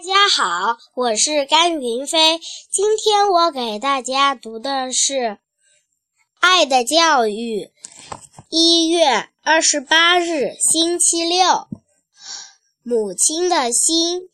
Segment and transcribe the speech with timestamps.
[0.00, 2.40] 大家好，我是甘云飞。
[2.70, 5.12] 今天我给大家读的是
[6.40, 7.64] 《爱的教育》。
[8.48, 11.68] 一月二十八日，星期六，
[12.82, 14.30] 母亲的心。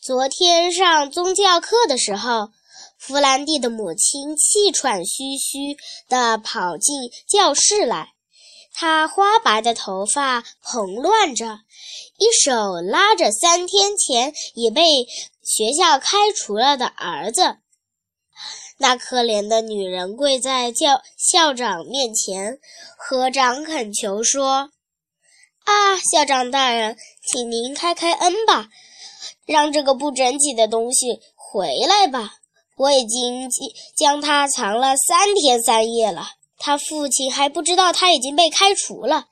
[0.00, 2.48] 昨天上宗教课的时候，
[2.96, 5.76] 弗兰蒂的母亲气喘吁吁
[6.08, 8.15] 地跑进教室来。
[8.78, 11.60] 她花白的头发蓬乱着，
[12.18, 14.82] 一手拉着三天前已被
[15.42, 17.56] 学校开除了的儿子。
[18.76, 22.58] 那可怜的女人跪在教校长面前，
[22.98, 24.68] 合掌恳求说
[25.64, 26.98] ：“啊，校长大人，
[27.32, 28.68] 请您开开恩吧，
[29.46, 32.34] 让这个不整齐的东西回来吧！
[32.76, 33.48] 我已经
[33.96, 39.28] 将它藏了三天三夜了。”他父亲还不知道他已经被开除了，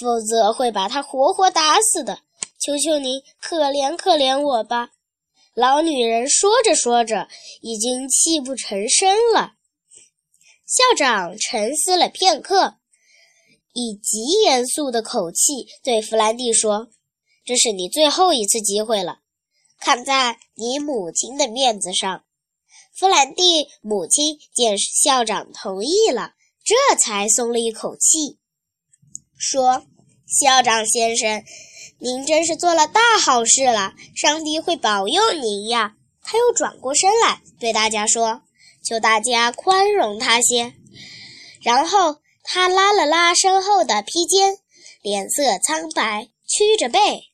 [0.00, 2.20] 否则会把他活活打死的。
[2.60, 4.90] 求求您，可怜可怜我吧！
[5.54, 7.28] 老女人说着说着，
[7.60, 9.54] 已经泣不成声了。
[10.66, 12.74] 校长沉思了片刻，
[13.72, 16.88] 以极严肃的口气对弗兰蒂说
[17.44, 19.20] ：“这是你最后一次机会了，
[19.80, 22.24] 看在你母亲的面子上。”
[22.94, 26.32] 弗兰蒂母亲见校长同意了。
[26.68, 28.38] 这才松了一口气，
[29.38, 29.86] 说
[30.28, 31.42] ：“校长先生，
[31.98, 38.42] 您真是做了大好事了，上帝会保佑您呀。”他又转过身来对大家说
[38.84, 40.74] ：“求大家宽容他些。”
[41.64, 44.58] 然后他拉了拉身后的披肩，
[45.00, 47.30] 脸色苍白，屈着背，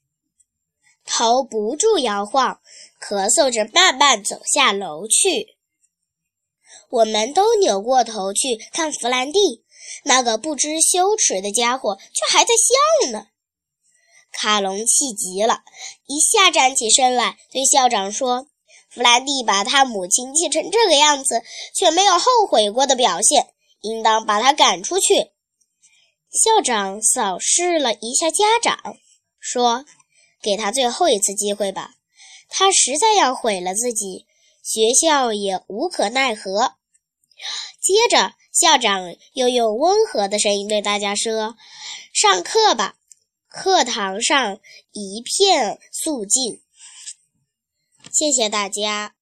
[1.05, 2.61] 头不住摇晃，
[3.01, 5.54] 咳嗽着慢慢走下楼去。
[6.91, 9.65] 我们都扭过头去看弗兰蒂，
[10.05, 13.27] 那个不知羞耻的家伙却还在笑呢。
[14.33, 15.63] 卡隆气急了，
[16.07, 18.49] 一下站起身来，对校长说
[18.91, 21.43] ：“弗兰蒂把他母亲气成这个样子，
[21.75, 23.49] 却没有后悔过的表现，
[23.81, 25.31] 应当把他赶出去。”
[26.35, 28.97] 校长扫视了一下家长，
[29.39, 29.85] 说
[30.43, 31.95] ：“给他最后一次机会吧，
[32.49, 34.27] 他实在要毁了自己，
[34.65, 36.75] 学校也无可奈何。”
[37.81, 41.57] 接着，校长又用温和的声音对大家说
[42.13, 42.97] ：“上课吧。”
[43.47, 44.59] 课堂上
[44.91, 46.61] 一片肃静。
[48.11, 49.15] 谢谢大家。